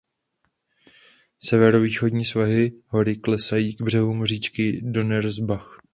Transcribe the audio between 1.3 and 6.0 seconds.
Severovýchodní svahy hory klesají k břehům říčky Donnersbach.